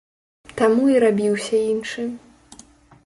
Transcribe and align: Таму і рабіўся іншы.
Таму 0.61 0.87
і 0.93 0.97
рабіўся 1.03 1.61
іншы. 1.75 2.09